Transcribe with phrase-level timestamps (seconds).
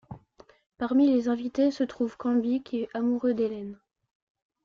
[0.79, 3.77] Parmi les invités, se trouve Canby, qui est amoureux d'Helen.